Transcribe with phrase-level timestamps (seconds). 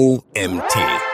[0.00, 1.09] OMT.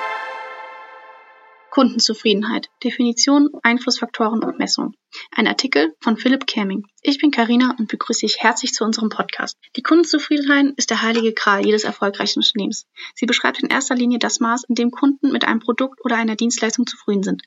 [1.76, 2.70] Kundenzufriedenheit.
[2.82, 4.94] Definition, Einflussfaktoren und Messung.
[5.30, 6.86] Ein Artikel von Philipp Kerming.
[7.02, 9.56] Ich bin Karina und begrüße dich herzlich zu unserem Podcast.
[9.76, 12.86] Die Kundenzufriedenheit ist der heilige Gral jedes erfolgreichen Unternehmens.
[13.14, 16.34] Sie beschreibt in erster Linie das Maß, in dem Kunden mit einem Produkt oder einer
[16.34, 17.42] Dienstleistung zufrieden sind.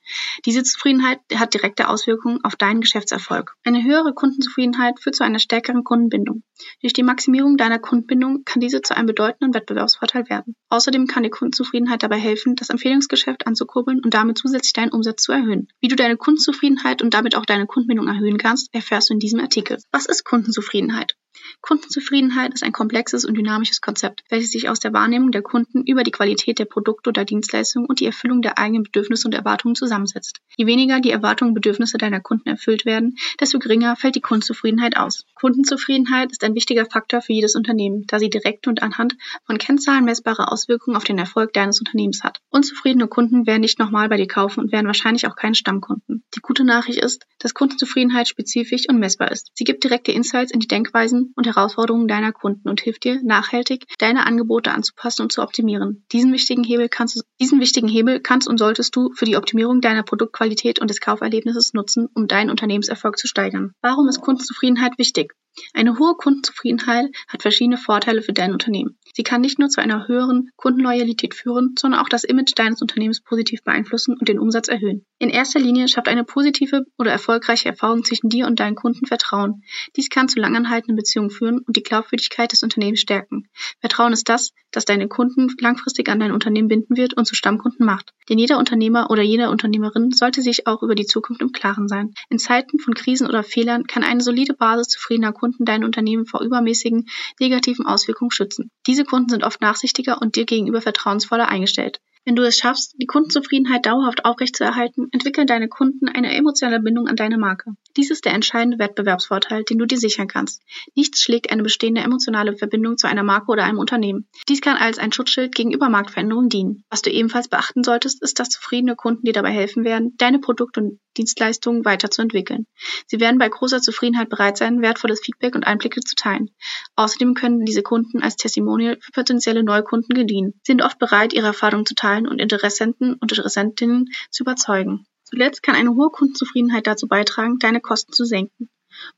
[0.46, 3.56] Diese Zufriedenheit hat direkte Auswirkungen auf deinen Geschäftserfolg.
[3.64, 6.44] Eine höhere Kundenzufriedenheit führt zu einer stärkeren Kundenbindung.
[6.82, 10.56] Durch die Maximierung deiner Kundenbindung kann diese zu einem bedeutenden Wettbewerbsvorteil werden.
[10.70, 15.32] Außerdem kann die Kundenzufriedenheit dabei helfen, das Empfehlungsgeschäft anzukurbeln und damit zusätzlich deinen Umsatz zu
[15.32, 15.68] erhöhen.
[15.80, 19.40] Wie du deine Kundenzufriedenheit und damit auch deine Kundenbindung erhöhen kannst, erfährst du in diesem
[19.40, 19.78] Artikel.
[19.92, 21.16] Was ist Kundenzufriedenheit?
[21.62, 26.04] Kundenzufriedenheit ist ein komplexes und dynamisches Konzept, welches sich aus der Wahrnehmung der Kunden über
[26.04, 30.40] die Qualität der Produkte oder Dienstleistungen und die Erfüllung der eigenen Bedürfnisse und Erwartungen zusammensetzt.
[30.58, 34.98] Je weniger die Erwartungen und Bedürfnisse deiner Kunden erfüllt werden, desto geringer fällt die Kundenzufriedenheit
[34.98, 35.26] aus.
[35.36, 40.06] Kundenzufriedenheit ist ein wichtiger Faktor für jedes Unternehmen, da sie direkt und anhand von Kennzahlen
[40.06, 42.40] messbare Auswirkungen auf den Erfolg deines Unternehmens hat.
[42.50, 46.24] Unzufriedene Kunden werden nicht nochmal bei dir kaufen und werden wahrscheinlich auch keine Stammkunden.
[46.36, 49.52] Die gute Nachricht ist, dass Kundenzufriedenheit spezifisch und messbar ist.
[49.54, 53.86] Sie gibt direkte Insights in die Denkweisen und Herausforderungen deiner Kunden und hilft dir, nachhaltig
[53.98, 56.06] deine Angebote anzupassen und zu optimieren.
[56.12, 60.04] Diesen wichtigen Hebel kannst diesen wichtigen Hebel kannst und solltest du für die Optimierung deiner
[60.04, 63.74] Produktqualität und des Kauferlebnisses nutzen, um deinen Unternehmenserfolg zu steigern.
[63.82, 65.34] Warum ist Kundenzufriedenheit wichtig?
[65.74, 68.98] Eine hohe Kundenzufriedenheit hat verschiedene Vorteile für dein Unternehmen.
[69.14, 73.22] Sie kann nicht nur zu einer höheren Kundenloyalität führen, sondern auch das Image deines Unternehmens
[73.22, 75.06] positiv beeinflussen und den Umsatz erhöhen.
[75.20, 79.64] In erster Linie schafft eine positive oder erfolgreiche Erfahrung zwischen dir und deinen Kunden Vertrauen.
[79.96, 83.48] Dies kann zu langanhaltenden Beziehungen führen und die Glaubwürdigkeit des Unternehmens stärken.
[83.82, 87.86] Vertrauen ist das, das deine Kunden langfristig an dein Unternehmen binden wird und zu Stammkunden
[87.86, 88.14] macht.
[88.30, 92.14] Denn jeder Unternehmer oder jede Unternehmerin sollte sich auch über die Zukunft im Klaren sein.
[92.30, 96.42] In Zeiten von Krisen oder Fehlern kann eine solide Basis zufriedener Kunden dein Unternehmen vor
[96.42, 97.08] übermäßigen
[97.40, 98.70] negativen Auswirkungen schützen.
[98.88, 102.00] Diese Kunden sind oft nachsichtiger und dir gegenüber vertrauensvoller eingestellt.
[102.26, 107.16] Wenn du es schaffst, die Kundenzufriedenheit dauerhaft aufrechtzuerhalten, entwickeln deine Kunden eine emotionale Bindung an
[107.16, 107.72] deine Marke.
[107.98, 110.62] Dies ist der entscheidende Wettbewerbsvorteil, den du dir sichern kannst.
[110.96, 114.28] Nichts schlägt eine bestehende emotionale Verbindung zu einer Marke oder einem Unternehmen.
[114.48, 116.84] Dies kann als ein Schutzschild gegenüber Marktveränderungen dienen.
[116.90, 120.82] Was du ebenfalls beachten solltest, ist, dass zufriedene Kunden dir dabei helfen werden, deine Produkte
[120.82, 122.66] und Dienstleistungen weiterzuentwickeln.
[123.08, 126.52] Sie werden bei großer Zufriedenheit bereit sein, wertvolles Feedback und Einblicke zu teilen.
[126.96, 130.54] Außerdem können diese Kunden als Testimonial für potenzielle Neukunden gedienen.
[130.64, 135.06] Sie sind oft bereit, ihre Erfahrungen zu teilen und Interessenten und Interessentinnen zu überzeugen.
[135.24, 138.70] Zuletzt kann eine hohe Kundenzufriedenheit dazu beitragen, deine Kosten zu senken.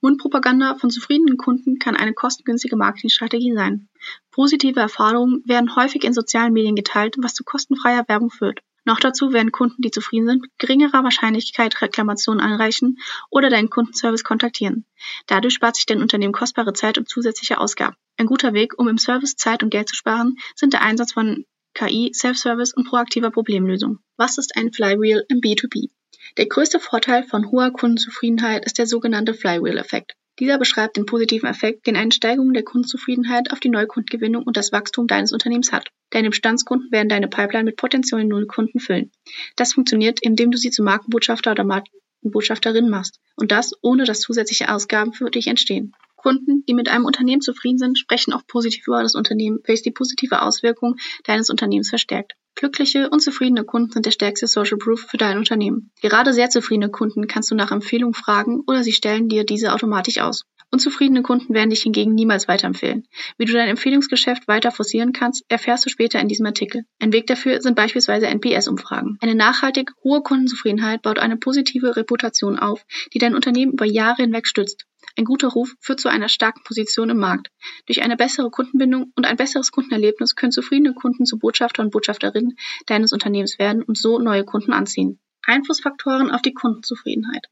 [0.01, 3.87] Mundpropaganda von zufriedenen Kunden kann eine kostengünstige Marketingstrategie sein.
[4.31, 8.59] Positive Erfahrungen werden häufig in sozialen Medien geteilt, was zu kostenfreier Werbung führt.
[8.83, 12.97] Noch dazu werden Kunden, die zufrieden sind, mit geringerer Wahrscheinlichkeit Reklamationen einreichen
[13.29, 14.85] oder deinen Kundenservice kontaktieren.
[15.27, 17.95] Dadurch spart sich dein Unternehmen kostbare Zeit und zusätzliche Ausgaben.
[18.17, 21.45] Ein guter Weg, um im Service Zeit und Geld zu sparen, sind der Einsatz von
[21.73, 23.99] KI, Self-Service und proaktiver Problemlösung.
[24.17, 25.89] Was ist ein Flywheel im B2B?
[26.37, 30.15] Der größte Vorteil von hoher Kundenzufriedenheit ist der sogenannte Flywheel-Effekt.
[30.39, 34.71] Dieser beschreibt den positiven Effekt, den eine Steigerung der Kundenzufriedenheit auf die Neukundengewinnung und das
[34.71, 35.89] Wachstum deines Unternehmens hat.
[36.09, 39.11] Deine Bestandskunden werden deine Pipeline mit potenziellen Nullkunden füllen.
[39.55, 43.19] Das funktioniert, indem du sie zu Markenbotschafter oder Markenbotschafterin machst.
[43.35, 45.93] Und das, ohne dass zusätzliche Ausgaben für dich entstehen.
[46.21, 49.91] Kunden, die mit einem Unternehmen zufrieden sind, sprechen auch positiv über das Unternehmen, welches die
[49.91, 52.33] positive Auswirkung deines Unternehmens verstärkt.
[52.53, 55.91] Glückliche und zufriedene Kunden sind der stärkste Social Proof für dein Unternehmen.
[56.01, 60.19] Gerade sehr zufriedene Kunden kannst du nach Empfehlung fragen oder sie stellen dir diese automatisch
[60.19, 60.45] aus.
[60.69, 63.07] Unzufriedene Kunden werden dich hingegen niemals weiterempfehlen.
[63.37, 66.85] Wie du dein Empfehlungsgeschäft weiter forcieren kannst, erfährst du später in diesem Artikel.
[66.99, 69.17] Ein Weg dafür sind beispielsweise NPS-Umfragen.
[69.21, 74.47] Eine nachhaltig hohe Kundenzufriedenheit baut eine positive Reputation auf, die dein Unternehmen über Jahre hinweg
[74.47, 74.85] stützt.
[75.17, 77.49] Ein guter Ruf führt zu einer starken Position im Markt.
[77.85, 82.57] Durch eine bessere Kundenbindung und ein besseres Kundenerlebnis können zufriedene Kunden zu Botschafter und Botschafterinnen
[82.85, 85.19] deines Unternehmens werden und so neue Kunden anziehen.
[85.43, 87.47] Einflussfaktoren auf die Kundenzufriedenheit.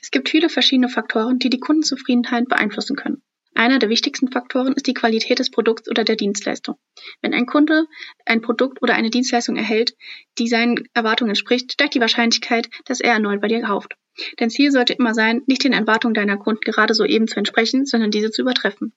[0.00, 3.22] Es gibt viele verschiedene Faktoren, die die Kundenzufriedenheit beeinflussen können.
[3.54, 6.76] Einer der wichtigsten Faktoren ist die Qualität des Produkts oder der Dienstleistung.
[7.20, 7.86] Wenn ein Kunde
[8.24, 9.94] ein Produkt oder eine Dienstleistung erhält,
[10.38, 13.94] die seinen Erwartungen entspricht, steigt die Wahrscheinlichkeit, dass er erneut bei dir kauft.
[14.36, 18.10] Dein Ziel sollte immer sein, nicht den Erwartungen deiner Kunden gerade soeben zu entsprechen, sondern
[18.10, 18.94] diese zu übertreffen.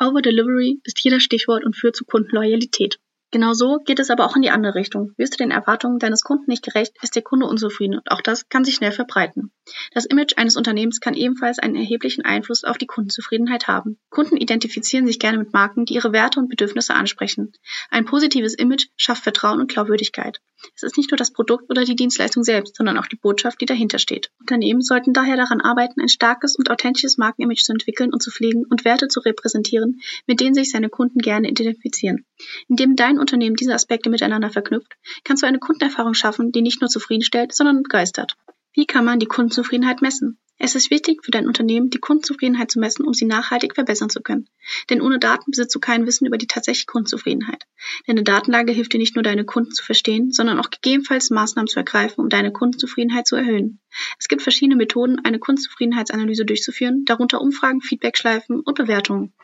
[0.00, 2.98] Over-Delivery ist hier das Stichwort und führt zu Kundenloyalität.
[3.30, 5.12] Genauso geht es aber auch in die andere Richtung.
[5.16, 8.48] Wirst du den Erwartungen deines Kunden nicht gerecht, ist der Kunde unzufrieden und auch das
[8.48, 9.50] kann sich schnell verbreiten.
[9.92, 13.98] Das Image eines Unternehmens kann ebenfalls einen erheblichen Einfluss auf die Kundenzufriedenheit haben.
[14.10, 17.52] Kunden identifizieren sich gerne mit Marken, die ihre Werte und Bedürfnisse ansprechen.
[17.90, 20.40] Ein positives Image schafft Vertrauen und Glaubwürdigkeit.
[20.76, 23.66] Es ist nicht nur das Produkt oder die Dienstleistung selbst, sondern auch die Botschaft, die
[23.66, 24.30] dahinter steht.
[24.40, 28.64] Unternehmen sollten daher daran arbeiten, ein starkes und authentisches Markenimage zu entwickeln und zu pflegen
[28.68, 32.24] und Werte zu repräsentieren, mit denen sich seine Kunden gerne identifizieren.
[32.68, 34.92] Indem dein Unternehmen diese Aspekte miteinander verknüpft,
[35.24, 38.36] kannst du eine Kundenerfahrung schaffen, die nicht nur zufriedenstellt, sondern begeistert.
[38.74, 40.38] Wie kann man die Kundenzufriedenheit messen?
[40.58, 44.20] Es ist wichtig für dein Unternehmen, die Kundenzufriedenheit zu messen, um sie nachhaltig verbessern zu
[44.20, 44.48] können.
[44.90, 47.64] Denn ohne Daten besitzt du kein Wissen über die tatsächliche Kundenzufriedenheit.
[48.06, 51.78] Deine Datenlage hilft dir nicht nur, deine Kunden zu verstehen, sondern auch gegebenenfalls Maßnahmen zu
[51.78, 53.80] ergreifen, um deine Kundenzufriedenheit zu erhöhen.
[54.18, 59.34] Es gibt verschiedene Methoden, eine Kundenzufriedenheitsanalyse durchzuführen, darunter Umfragen, Feedbackschleifen und Bewertungen.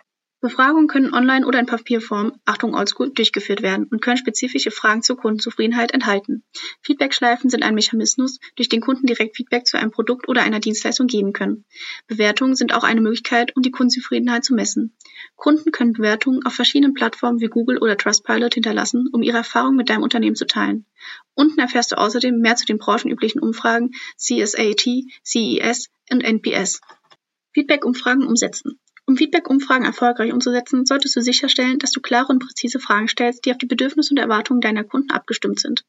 [0.42, 5.19] Befragungen können online oder in Papierform (Achtung Oldschool) durchgeführt werden und können spezifische Fragen zur
[5.19, 6.44] Kundenzufriedenheit enthalten.
[6.81, 11.08] Feedbackschleifen sind ein Mechanismus, durch den Kunden direkt Feedback zu einem Produkt oder einer Dienstleistung
[11.08, 11.66] geben können.
[12.06, 14.96] Bewertungen sind auch eine Möglichkeit, um die Kundenzufriedenheit zu messen.
[15.37, 19.90] Kunden können Bewertungen auf verschiedenen Plattformen wie Google oder Trustpilot hinterlassen, um ihre Erfahrungen mit
[19.90, 20.87] deinem Unternehmen zu teilen.
[21.34, 24.88] Unten erfährst du außerdem mehr zu den branchenüblichen Umfragen CSAT,
[25.22, 26.81] CES und NPS.
[27.52, 28.80] Feedback-Umfragen umsetzen
[29.11, 33.51] um Feedback-Umfragen erfolgreich umzusetzen, solltest du sicherstellen, dass du klare und präzise Fragen stellst, die
[33.51, 35.85] auf die Bedürfnisse und Erwartungen deiner Kunden abgestimmt sind.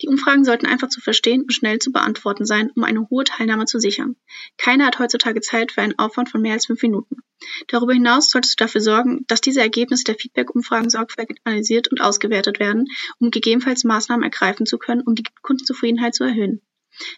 [0.00, 3.64] Die Umfragen sollten einfach zu verstehen und schnell zu beantworten sein, um eine hohe Teilnahme
[3.64, 4.14] zu sichern.
[4.58, 7.16] Keiner hat heutzutage Zeit für einen Aufwand von mehr als fünf Minuten.
[7.66, 12.60] Darüber hinaus solltest du dafür sorgen, dass diese Ergebnisse der Feedback-Umfragen sorgfältig analysiert und ausgewertet
[12.60, 12.86] werden,
[13.18, 16.60] um gegebenenfalls Maßnahmen ergreifen zu können, um die Kundenzufriedenheit zu erhöhen.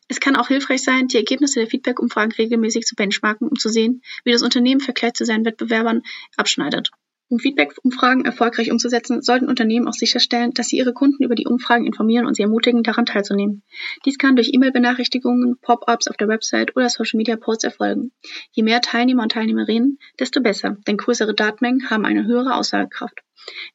[0.09, 4.03] Es kann auch hilfreich sein, die Ergebnisse der Feedback-Umfragen regelmäßig zu benchmarken, um zu sehen,
[4.25, 6.03] wie das Unternehmen im Vergleich zu seinen Wettbewerbern
[6.37, 6.91] abschneidet.
[7.31, 11.87] Um Feedback-Umfragen erfolgreich umzusetzen, sollten Unternehmen auch sicherstellen, dass sie ihre Kunden über die Umfragen
[11.87, 13.63] informieren und sie ermutigen, daran teilzunehmen.
[14.05, 18.13] Dies kann durch E-Mail-Benachrichtigungen, Pop-ups auf der Website oder Social-Media-Posts erfolgen.
[18.53, 23.21] Je mehr Teilnehmer und Teilnehmerinnen, desto besser, denn größere Datenmengen haben eine höhere Aussagekraft.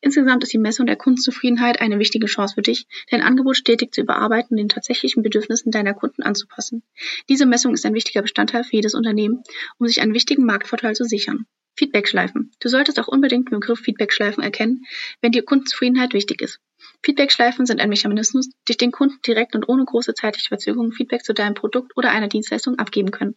[0.01, 4.01] Insgesamt ist die Messung der Kundenzufriedenheit eine wichtige Chance für dich, dein Angebot stetig zu
[4.01, 6.83] überarbeiten und den tatsächlichen Bedürfnissen deiner Kunden anzupassen.
[7.29, 9.43] Diese Messung ist ein wichtiger Bestandteil für jedes Unternehmen,
[9.77, 11.45] um sich einen wichtigen Marktvorteil zu sichern.
[11.79, 12.51] Feedbackschleifen.
[12.59, 14.83] Du solltest auch unbedingt den Begriff Feedbackschleifen erkennen,
[15.21, 16.59] wenn dir Kundenzufriedenheit wichtig ist.
[17.03, 21.33] Feedbackschleifen sind ein Mechanismus, durch den Kunden direkt und ohne große zeitliche Verzögerung Feedback zu
[21.33, 23.35] deinem Produkt oder einer Dienstleistung abgeben können.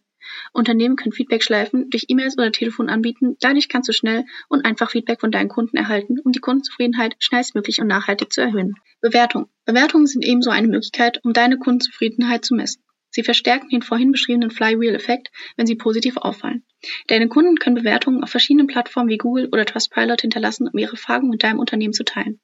[0.51, 5.21] Unternehmen können Feedbackschleifen durch E-Mails oder Telefon anbieten, dadurch kannst du schnell und einfach Feedback
[5.21, 8.75] von deinen Kunden erhalten, um die Kundenzufriedenheit schnellstmöglich und nachhaltig zu erhöhen.
[9.01, 9.49] Bewertung.
[9.65, 12.83] Bewertungen sind ebenso eine Möglichkeit, um deine Kundenzufriedenheit zu messen.
[13.13, 16.65] Sie verstärken den vorhin beschriebenen Flywheel-Effekt, wenn sie positiv auffallen.
[17.07, 21.29] Deine Kunden können Bewertungen auf verschiedenen Plattformen wie Google oder Trustpilot hinterlassen, um ihre Fragen
[21.29, 22.39] mit deinem Unternehmen zu teilen.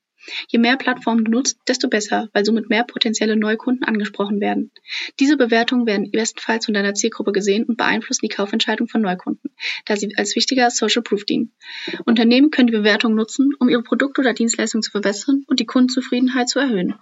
[0.48, 4.72] Je mehr Plattformen du nutzt, desto besser, weil somit mehr potenzielle Neukunden angesprochen werden.
[5.20, 9.50] Diese Bewertungen werden bestenfalls von deiner Zielgruppe gesehen und beeinflussen die Kaufentscheidung von Neukunden,
[9.86, 11.54] da sie als wichtiger Social Proof dienen.
[12.06, 16.50] Unternehmen können die Bewertungen nutzen, um ihre Produkte oder Dienstleistungen zu verbessern und die Kundenzufriedenheit
[16.50, 16.96] zu erhöhen.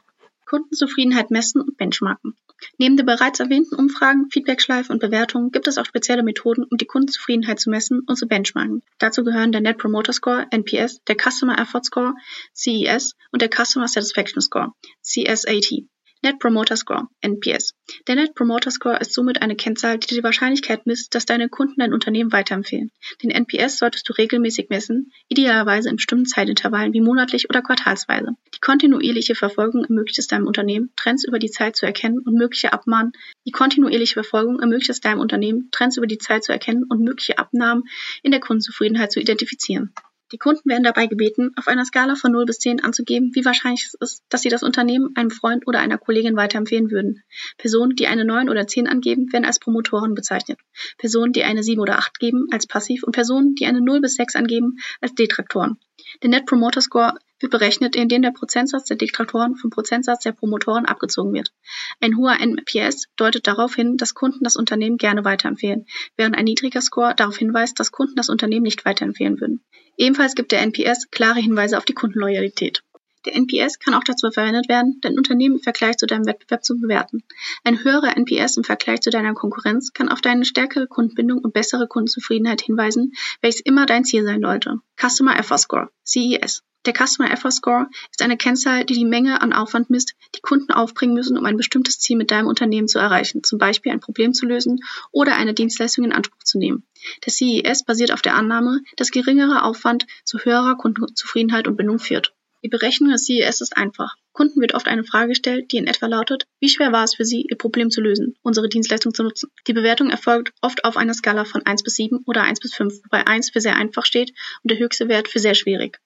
[0.48, 2.36] Kundenzufriedenheit messen und benchmarken.
[2.80, 6.88] Neben den bereits erwähnten Umfragen, Feedbackschleife und Bewertungen gibt es auch spezielle Methoden, um die
[6.88, 8.82] Kundenzufriedenheit zu messen und zu benchmarken.
[8.98, 12.16] Dazu gehören der Net Promoter Score, NPS, der Customer Effort Score,
[12.56, 14.74] CES und der Customer Satisfaction Score,
[15.04, 15.88] CSAT.
[16.24, 17.76] Net Promoter Score (NPS).
[18.08, 21.80] Der Net Promoter Score ist somit eine Kennzahl, die die Wahrscheinlichkeit misst, dass deine Kunden
[21.80, 22.92] dein Unternehmen weiterempfehlen.
[23.22, 28.32] Den NPS solltest du regelmäßig messen, idealerweise in bestimmten Zeitintervallen wie monatlich oder quartalsweise.
[28.56, 32.74] Die kontinuierliche Verfolgung ermöglicht es deinem Unternehmen, Trends über die Zeit zu erkennen und mögliche
[32.74, 33.12] Abmahnen.
[33.46, 37.38] Die kontinuierliche Verfolgung ermöglicht es deinem Unternehmen, Trends über die Zeit zu erkennen und mögliche
[37.38, 37.84] Abnahmen
[38.24, 39.94] in der Kundenzufriedenheit zu identifizieren.
[40.34, 43.86] Die Kunden werden dabei gebeten, auf einer Skala von 0 bis 10 anzugeben, wie wahrscheinlich
[43.86, 47.24] es ist, dass sie das Unternehmen einem Freund oder einer Kollegin weiterempfehlen würden.
[47.58, 50.60] Personen, die eine 9 oder 10 angeben, werden als Promotoren bezeichnet.
[50.98, 54.16] Personen, die eine 7 oder 8 geben, als passiv und Personen, die eine 0 bis
[54.16, 55.78] 6 angeben, als Detraktoren.
[56.22, 60.86] Der Net Promoter Score wird berechnet, indem der Prozentsatz der Detektoren vom Prozentsatz der Promotoren
[60.86, 61.54] abgezogen wird.
[62.02, 66.82] Ein hoher NPS deutet darauf hin, dass Kunden das Unternehmen gerne weiterempfehlen, während ein niedriger
[66.82, 69.64] Score darauf hinweist, dass Kunden das Unternehmen nicht weiterempfehlen würden.
[69.98, 72.84] Ebenfalls gibt der NPS klare Hinweise auf die Kundenloyalität.
[73.26, 76.80] Der NPS kann auch dazu verwendet werden, dein Unternehmen im Vergleich zu deinem Wettbewerb zu
[76.80, 77.24] bewerten.
[77.66, 81.88] Ein höherer NPS im Vergleich zu deiner Konkurrenz kann auf deine stärkere Kundenbindung und bessere
[81.88, 84.80] Kundenzufriedenheit hinweisen, welches immer dein Ziel sein sollte.
[84.96, 86.64] Customer Effort Score, CES.
[86.88, 90.72] Der Customer Effort Score ist eine Kennzahl, die die Menge an Aufwand misst, die Kunden
[90.72, 94.34] aufbringen müssen, um ein bestimmtes Ziel mit deinem Unternehmen zu erreichen, zum Beispiel ein Problem
[94.34, 94.80] zu lösen
[95.12, 96.88] oder eine Dienstleistung in Anspruch zu nehmen.
[97.26, 102.34] Der CES basiert auf der Annahme, dass geringerer Aufwand zu höherer Kundenzufriedenheit und Bindung führt.
[102.64, 104.16] Die Berechnung des CES ist einfach.
[104.32, 107.26] Kunden wird oft eine Frage gestellt, die in etwa lautet, wie schwer war es für
[107.26, 109.52] Sie, Ihr Problem zu lösen, unsere Dienstleistung zu nutzen?
[109.68, 113.04] Die Bewertung erfolgt oft auf einer Skala von 1 bis 7 oder 1 bis 5,
[113.04, 114.32] wobei 1 für sehr einfach steht
[114.64, 116.00] und der höchste Wert für sehr schwierig.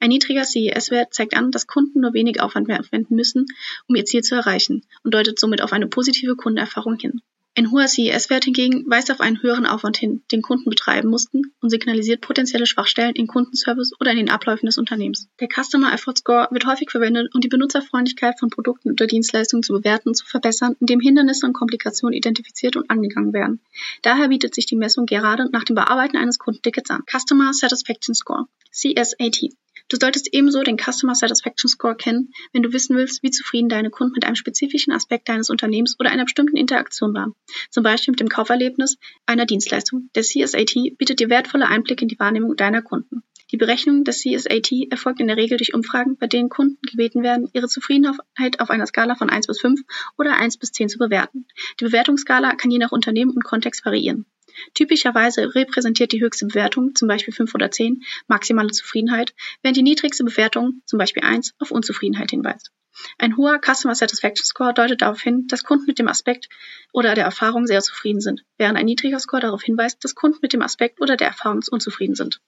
[0.00, 3.46] Ein niedriger CES-Wert zeigt an, dass Kunden nur wenig Aufwand mehr aufwenden müssen,
[3.88, 7.20] um ihr Ziel zu erreichen und deutet somit auf eine positive Kundenerfahrung hin.
[7.58, 11.70] Ein hoher CES-Wert hingegen weist auf einen höheren Aufwand hin, den Kunden betreiben mussten und
[11.70, 15.28] signalisiert potenzielle Schwachstellen in Kundenservice oder in den Abläufen des Unternehmens.
[15.40, 19.72] Der Customer Effort Score wird häufig verwendet, um die Benutzerfreundlichkeit von Produkten oder Dienstleistungen zu
[19.72, 23.60] bewerten und zu verbessern, indem Hindernisse und Komplikationen identifiziert und angegangen werden.
[24.02, 27.04] Daher bietet sich die Messung gerade nach dem Bearbeiten eines Kundentickets an.
[27.10, 29.48] Customer Satisfaction Score, CSAT.
[29.88, 33.90] Du solltest ebenso den Customer Satisfaction Score kennen, wenn du wissen willst, wie zufrieden deine
[33.90, 37.34] Kunden mit einem spezifischen Aspekt deines Unternehmens oder einer bestimmten Interaktion waren.
[37.70, 40.10] Zum Beispiel mit dem Kauferlebnis einer Dienstleistung.
[40.16, 43.22] Der CSAT bietet dir wertvolle Einblicke in die Wahrnehmung deiner Kunden.
[43.52, 47.48] Die Berechnung des CSAT erfolgt in der Regel durch Umfragen, bei denen Kunden gebeten werden,
[47.52, 49.82] ihre Zufriedenheit auf einer Skala von 1 bis 5
[50.18, 51.46] oder 1 bis 10 zu bewerten.
[51.78, 54.26] Die Bewertungsskala kann je nach Unternehmen und Kontext variieren.
[54.74, 60.24] Typischerweise repräsentiert die höchste Bewertung, zum Beispiel 5 oder 10, maximale Zufriedenheit, während die niedrigste
[60.24, 62.70] Bewertung, zum Beispiel 1, auf Unzufriedenheit hinweist.
[63.18, 66.48] Ein hoher Customer Satisfaction Score deutet darauf hin, dass Kunden mit dem Aspekt
[66.92, 70.52] oder der Erfahrung sehr zufrieden sind, während ein niedriger Score darauf hinweist, dass Kunden mit
[70.52, 72.40] dem Aspekt oder der Erfahrung unzufrieden sind.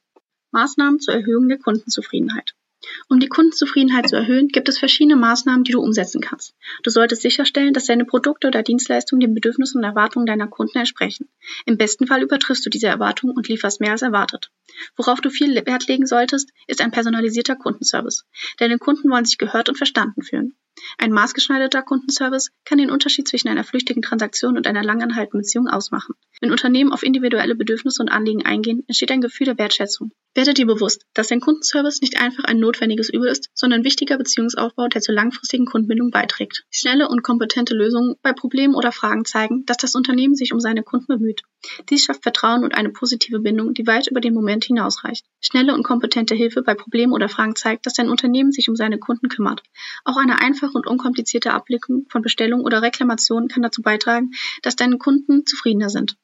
[0.51, 2.55] Maßnahmen zur Erhöhung der Kundenzufriedenheit.
[3.09, 6.55] Um die Kundenzufriedenheit zu erhöhen, gibt es verschiedene Maßnahmen, die du umsetzen kannst.
[6.83, 11.29] Du solltest sicherstellen, dass deine Produkte oder Dienstleistungen den Bedürfnissen und Erwartungen deiner Kunden entsprechen.
[11.67, 14.51] Im besten Fall übertriffst du diese Erwartungen und lieferst mehr als erwartet.
[14.97, 18.27] Worauf du viel Wert legen solltest, ist ein personalisierter Kundenservice.
[18.59, 20.55] Deine Kunden wollen sich gehört und verstanden fühlen.
[20.99, 26.15] Ein maßgeschneiderter Kundenservice kann den Unterschied zwischen einer flüchtigen Transaktion und einer langanhaltenden Beziehung ausmachen.
[26.41, 30.13] Wenn Unternehmen auf individuelle Bedürfnisse und Anliegen eingehen, entsteht ein Gefühl der Wertschätzung.
[30.35, 34.19] Werde dir bewusst, dass dein Kundenservice nicht einfach ein notwendiges Übel ist, sondern ein wichtiger
[34.19, 36.65] Beziehungsaufbau, der zur langfristigen Kundenbindung beiträgt.
[36.71, 40.83] Schnelle und kompetente Lösungen bei Problemen oder Fragen zeigen, dass das Unternehmen sich um seine
[40.83, 41.43] Kunden bemüht.
[41.91, 45.27] Dies schafft Vertrauen und eine positive Bindung, die weit über den Moment hinausreicht.
[45.41, 48.99] Schnelle und kompetente Hilfe bei Problemen oder Fragen zeigt, dass dein Unternehmen sich um seine
[48.99, 49.63] Kunden kümmert.
[50.05, 54.31] Auch eine einfache und unkomplizierte Abwicklung von Bestellungen oder Reklamationen kann dazu beitragen,
[54.63, 56.17] dass deine Kunden zufriedener sind.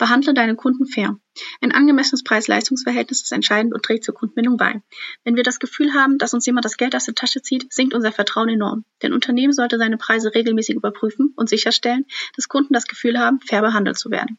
[0.00, 1.18] Behandle deine Kunden fair.
[1.60, 4.82] Ein angemessenes Preis-Leistungs-Verhältnis ist entscheidend und trägt zur Kundenbindung bei.
[5.24, 7.92] Wenn wir das Gefühl haben, dass uns jemand das Geld aus der Tasche zieht, sinkt
[7.92, 8.86] unser Vertrauen enorm.
[9.02, 13.60] Denn Unternehmen sollte seine Preise regelmäßig überprüfen und sicherstellen, dass Kunden das Gefühl haben, fair
[13.60, 14.38] behandelt zu werden.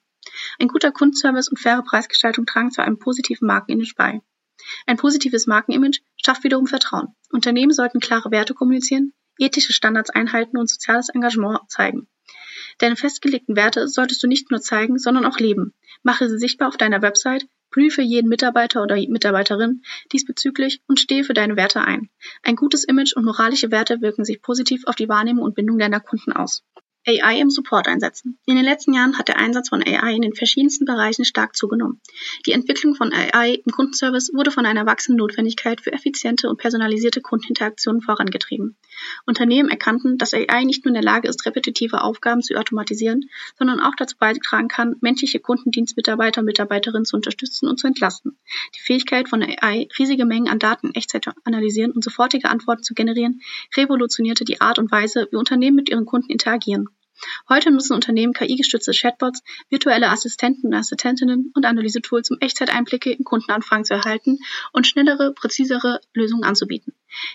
[0.60, 4.22] Ein guter Kundenservice und faire Preisgestaltung tragen zu einem positiven Markenimage bei.
[4.86, 7.16] Ein positives Markenimage schafft wiederum Vertrauen.
[7.32, 12.08] Unternehmen sollten klare Werte kommunizieren, ethische Standards einhalten und soziales Engagement zeigen.
[12.78, 15.74] Deine festgelegten Werte solltest du nicht nur zeigen, sondern auch leben.
[16.04, 21.34] Mache sie sichtbar auf deiner Website, prüfe jeden Mitarbeiter oder Mitarbeiterin diesbezüglich und stehe für
[21.34, 22.10] deine Werte ein.
[22.44, 26.00] Ein gutes Image und moralische Werte wirken sich positiv auf die Wahrnehmung und Bindung deiner
[26.00, 26.64] Kunden aus.
[27.08, 28.38] AI im Support einsetzen.
[28.46, 32.00] In den letzten Jahren hat der Einsatz von AI in den verschiedensten Bereichen stark zugenommen.
[32.46, 37.22] Die Entwicklung von AI im Kundenservice wurde von einer wachsenden Notwendigkeit für effiziente und personalisierte
[37.22, 38.78] Kundeninteraktionen vorangetrieben.
[39.26, 43.80] Unternehmen erkannten, dass AI nicht nur in der Lage ist, repetitive Aufgaben zu automatisieren, sondern
[43.80, 48.38] auch dazu beitragen kann, menschliche Kundendienstmitarbeiter und Mitarbeiterinnen zu unterstützen und zu entlasten.
[48.76, 52.84] Die Fähigkeit von AI, riesige Mengen an Daten in Echtzeit zu analysieren und sofortige Antworten
[52.84, 53.42] zu generieren,
[53.76, 56.91] revolutionierte die Art und Weise, wie Unternehmen mit ihren Kunden interagieren.
[57.50, 63.86] Heute nutzen Unternehmen KI-gestützte Chatbots, virtuelle Assistenten und Assistentinnen und Analysetools, um Echtzeiteinblicke in Kundenanfragen
[63.86, 64.40] zu erhalten
[64.72, 66.94] und schnellere, präzisere Lösungen anzubieten.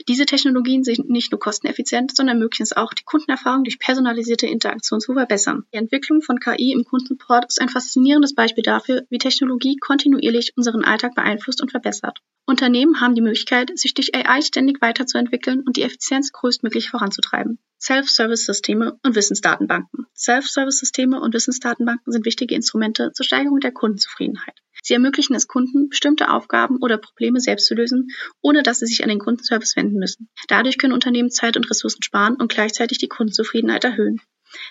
[0.08, 5.00] Diese Technologien sind nicht nur kosteneffizient, sondern ermöglichen es auch, die Kundenerfahrung durch personalisierte Interaktion
[5.00, 5.64] zu verbessern.
[5.72, 10.84] Die Entwicklung von KI im Kundensupport ist ein faszinierendes Beispiel dafür, wie Technologie kontinuierlich unseren
[10.84, 12.20] Alltag beeinflusst und verbessert.
[12.46, 17.58] Unternehmen haben die Möglichkeit, sich durch AI ständig weiterzuentwickeln und die Effizienz größtmöglich voranzutreiben.
[17.80, 20.06] Self-Service-Systeme und Wissensdatenbanken.
[20.14, 24.54] Self-Service-Systeme und Wissensdatenbanken sind wichtige Instrumente zur Steigerung der Kundenzufriedenheit.
[24.86, 28.06] Sie ermöglichen es Kunden, bestimmte Aufgaben oder Probleme selbst zu lösen,
[28.40, 30.28] ohne dass sie sich an den Kundenservice wenden müssen.
[30.46, 34.20] Dadurch können Unternehmen Zeit und Ressourcen sparen und gleichzeitig die Kundenzufriedenheit erhöhen.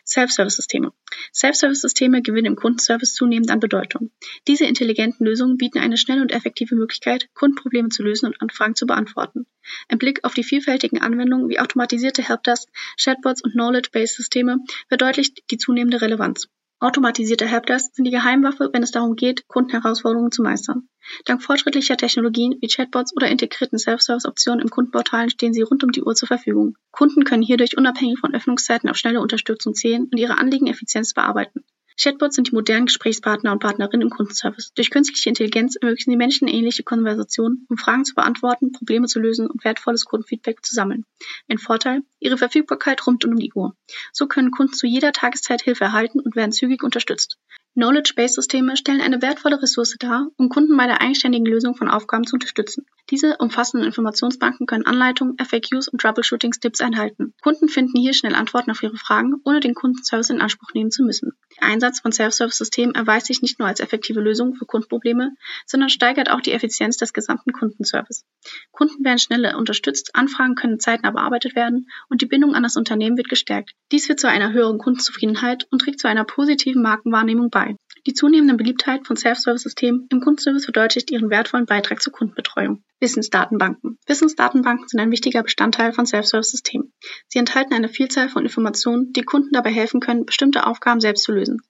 [0.08, 0.94] Self-Service-Systeme.
[1.34, 4.12] Self-Service-Systeme gewinnen im Kundenservice zunehmend an Bedeutung.
[4.48, 8.86] Diese intelligenten Lösungen bieten eine schnelle und effektive Möglichkeit, Kundenprobleme zu lösen und Anfragen zu
[8.86, 9.48] beantworten.
[9.90, 16.02] Ein Blick auf die vielfältigen Anwendungen wie automatisierte Helpdesk, Chatbots und Knowledge-Based-Systeme verdeutlicht die zunehmende
[16.02, 16.48] Relevanz.
[16.86, 20.88] Automatisierte Helpdesk sind die Geheimwaffe, wenn es darum geht, Kundenherausforderungen zu meistern.
[21.26, 26.04] Dank fortschrittlicher Technologien wie Chatbots oder integrierten Self-Service-Optionen im Kundenportalen stehen sie rund um die
[26.04, 26.78] Uhr zur Verfügung.
[26.92, 31.64] Kunden können hierdurch unabhängig von Öffnungszeiten auf schnelle Unterstützung zählen und ihre Anliegen effizient bearbeiten.
[31.98, 34.74] Chatbots sind die modernen Gesprächspartner und Partnerinnen im Kundenservice.
[34.74, 39.64] Durch künstliche Intelligenz ermöglichen sie menschenähnliche Konversationen, um Fragen zu beantworten, Probleme zu lösen und
[39.64, 41.06] wertvolles Kundenfeedback zu sammeln.
[41.48, 42.04] Ein Vorteil?
[42.20, 43.76] Ihre Verfügbarkeit rund um die Uhr.
[44.12, 47.38] So können Kunden zu jeder Tageszeit Hilfe erhalten und werden zügig unterstützt.
[47.76, 52.36] Knowledge-Base-Systeme stellen eine wertvolle Ressource dar, um Kunden bei der eigenständigen Lösung von Aufgaben zu
[52.36, 52.86] unterstützen.
[53.10, 57.34] Diese umfassenden Informationsbanken können Anleitungen, FAQs und Troubleshooting-Tipps enthalten.
[57.44, 61.04] Kunden finden hier schnell Antworten auf ihre Fragen, ohne den Kundenservice in Anspruch nehmen zu
[61.04, 61.34] müssen.
[61.60, 65.32] Der Einsatz von Self-Service-Systemen erweist sich nicht nur als effektive Lösung für Kundenprobleme,
[65.66, 68.26] sondern steigert auch die Effizienz des gesamten Kundenservice.
[68.72, 73.18] Kunden werden schneller unterstützt, Anfragen können zeitnah bearbeitet werden und die Bindung an das Unternehmen
[73.18, 73.72] wird gestärkt.
[73.92, 77.76] Dies führt zu einer höheren Kundenzufriedenheit und trägt zu einer positiven Markenwahrnehmung bei.
[78.08, 82.84] Die zunehmende Beliebtheit von Self-Service-Systemen im Kundenservice verdeutlicht ihren wertvollen Beitrag zur Kundenbetreuung.
[83.00, 83.98] Wissensdatenbanken.
[84.06, 86.94] Wissensdatenbanken sind ein wichtiger Bestandteil von Self-Service-Systemen.
[87.28, 91.32] Sie enthalten eine Vielzahl von Informationen, die Kunden dabei helfen können, bestimmte Aufgaben selbst zu
[91.32, 91.62] lösen.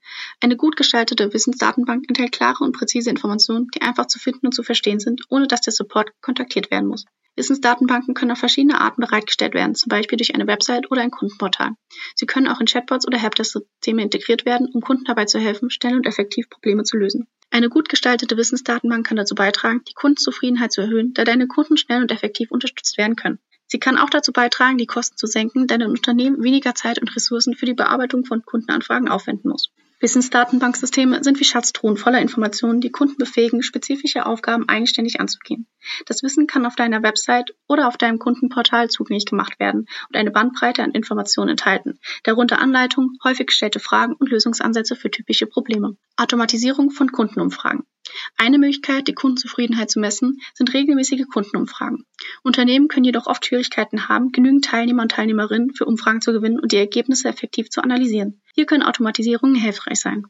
[0.42, 4.64] Eine gut gestaltete Wissensdatenbank enthält klare und präzise Informationen, die einfach zu finden und zu
[4.64, 7.06] verstehen sind, ohne dass der Support kontaktiert werden muss.
[7.38, 11.72] Wissensdatenbanken können auf verschiedene Arten bereitgestellt werden, zum Beispiel durch eine Website oder ein Kundenportal.
[12.16, 15.98] Sie können auch in Chatbots oder Helpdesk-Systeme integriert werden, um Kunden dabei zu helfen, schnell
[15.98, 17.28] und effektiv Probleme zu lösen.
[17.52, 22.02] Eine gut gestaltete Wissensdatenbank kann dazu beitragen, die Kundenzufriedenheit zu erhöhen, da deine Kunden schnell
[22.02, 23.40] und effektiv unterstützt werden können.
[23.68, 27.16] Sie kann auch dazu beitragen, die Kosten zu senken, da dein Unternehmen weniger Zeit und
[27.16, 29.72] Ressourcen für die Bearbeitung von Kundenanfragen aufwenden muss.
[30.00, 35.68] Wissensdatenbanksysteme sind wie Schatztruhen voller Informationen, die Kunden befähigen, spezifische Aufgaben eigenständig anzugehen.
[36.06, 40.32] Das Wissen kann auf deiner Website oder auf deinem Kundenportal zugänglich gemacht werden und eine
[40.32, 45.96] Bandbreite an Informationen enthalten, darunter Anleitungen, häufig gestellte Fragen und Lösungsansätze für typische Probleme.
[46.18, 47.86] Automatisierung von Kundenumfragen.
[48.38, 52.06] Eine Möglichkeit, die Kundenzufriedenheit zu messen, sind regelmäßige Kundenumfragen.
[52.44, 56.72] Unternehmen können jedoch oft Schwierigkeiten haben, genügend Teilnehmer und Teilnehmerinnen für Umfragen zu gewinnen und
[56.72, 58.42] die Ergebnisse effektiv zu analysieren.
[58.54, 60.26] Hier können Automatisierungen hilfreich sein.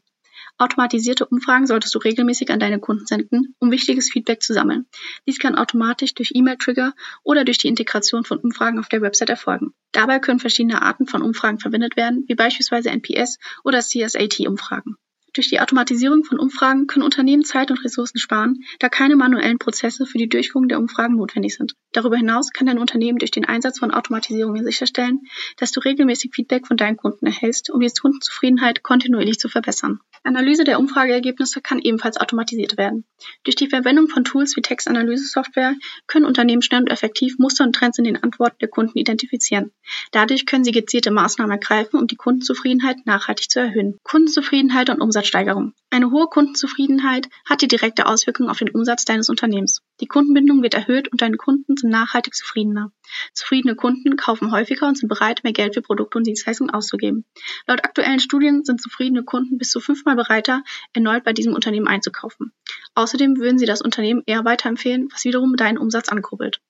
[0.58, 4.86] Automatisierte Umfragen solltest du regelmäßig an deine Kunden senden, um wichtiges Feedback zu sammeln.
[5.26, 9.74] Dies kann automatisch durch E-Mail-Trigger oder durch die Integration von Umfragen auf der Website erfolgen.
[9.92, 14.96] Dabei können verschiedene Arten von Umfragen verwendet werden, wie beispielsweise NPS oder CSAT-Umfragen.
[15.36, 20.06] Durch die Automatisierung von Umfragen können Unternehmen Zeit und Ressourcen sparen, da keine manuellen Prozesse
[20.06, 21.74] für die Durchführung der Umfragen notwendig sind.
[21.92, 25.20] Darüber hinaus kann dein Unternehmen durch den Einsatz von Automatisierungen sicherstellen,
[25.58, 30.00] dass du regelmäßig Feedback von deinen Kunden erhältst, um die Kundenzufriedenheit kontinuierlich zu verbessern.
[30.22, 33.04] Analyse der Umfrageergebnisse kann ebenfalls automatisiert werden.
[33.44, 35.74] Durch die Verwendung von Tools wie Textanalyse-Software
[36.06, 39.72] können Unternehmen schnell und effektiv Muster und Trends in den Antworten der Kunden identifizieren.
[40.12, 43.98] Dadurch können sie gezielte Maßnahmen ergreifen, um die Kundenzufriedenheit nachhaltig zu erhöhen.
[44.02, 45.74] Kundenzufriedenheit und Umsatz Umsatzsteigerung.
[45.90, 49.82] Eine hohe Kundenzufriedenheit hat die direkte Auswirkung auf den Umsatz deines Unternehmens.
[50.00, 52.92] Die Kundenbindung wird erhöht und deine Kunden sind nachhaltig zufriedener.
[53.32, 57.24] Zufriedene Kunden kaufen häufiger und sind bereit, mehr Geld für Produkte und Dienstleistungen auszugeben.
[57.66, 60.62] Laut aktuellen Studien sind zufriedene Kunden bis zu fünfmal bereiter,
[60.92, 62.52] erneut bei diesem Unternehmen einzukaufen.
[62.94, 66.60] Außerdem würden sie das Unternehmen eher weiterempfehlen, was wiederum deinen Umsatz ankurbelt.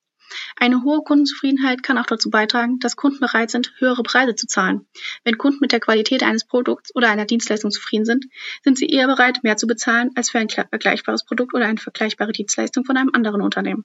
[0.56, 4.86] Eine hohe Kundenzufriedenheit kann auch dazu beitragen, dass Kunden bereit sind, höhere Preise zu zahlen.
[5.24, 8.26] Wenn Kunden mit der Qualität eines Produkts oder einer Dienstleistung zufrieden sind,
[8.62, 12.32] sind sie eher bereit, mehr zu bezahlen als für ein vergleichbares Produkt oder eine vergleichbare
[12.32, 13.84] Dienstleistung von einem anderen Unternehmen.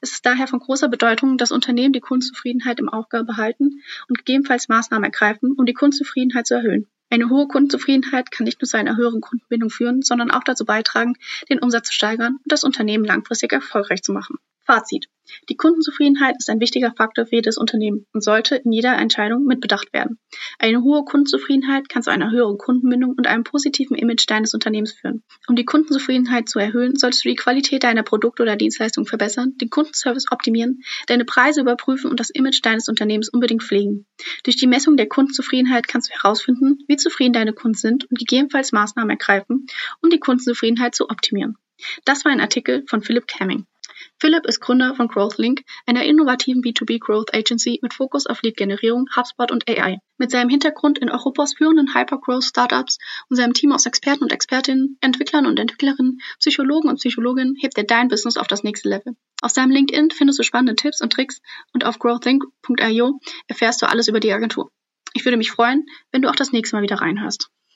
[0.00, 4.68] Es ist daher von großer Bedeutung, dass Unternehmen die Kundenzufriedenheit im Auge behalten und gegebenenfalls
[4.68, 6.86] Maßnahmen ergreifen, um die Kundenzufriedenheit zu erhöhen.
[7.12, 11.14] Eine hohe Kundenzufriedenheit kann nicht nur zu einer höheren Kundenbindung führen, sondern auch dazu beitragen,
[11.48, 14.36] den Umsatz zu steigern und das Unternehmen langfristig erfolgreich zu machen.
[14.70, 15.08] Fazit.
[15.48, 19.92] Die Kundenzufriedenheit ist ein wichtiger Faktor für jedes Unternehmen und sollte in jeder Entscheidung mitbedacht
[19.92, 20.20] werden.
[20.60, 25.24] Eine hohe Kundenzufriedenheit kann zu einer höheren Kundenbindung und einem positiven Image deines Unternehmens führen.
[25.48, 29.70] Um die Kundenzufriedenheit zu erhöhen, solltest du die Qualität deiner Produkte oder Dienstleistungen verbessern, den
[29.70, 34.06] Kundenservice optimieren, deine Preise überprüfen und das Image deines Unternehmens unbedingt pflegen.
[34.44, 38.70] Durch die Messung der Kundenzufriedenheit kannst du herausfinden, wie zufrieden deine Kunden sind und gegebenenfalls
[38.70, 39.66] Maßnahmen ergreifen,
[40.00, 41.56] um die Kundenzufriedenheit zu optimieren.
[42.04, 43.66] Das war ein Artikel von Philipp Camming.
[44.20, 49.50] Philipp ist Gründer von GrowthLink, einer innovativen B2B Growth Agency mit Fokus auf Lead-Generierung, HubSpot
[49.50, 49.98] und AI.
[50.18, 52.98] Mit seinem Hintergrund in Europas führenden Hypergrowth-Startups
[53.30, 57.84] und seinem Team aus Experten und Expertinnen, Entwicklern und Entwicklerinnen, Psychologen und Psychologinnen hebt er
[57.84, 59.16] dein Business auf das nächste Level.
[59.40, 61.40] Auf seinem LinkedIn findest du spannende Tipps und Tricks
[61.72, 64.70] und auf growthlink.io erfährst du alles über die Agentur.
[65.14, 67.48] Ich würde mich freuen, wenn du auch das nächste Mal wieder reinhörst.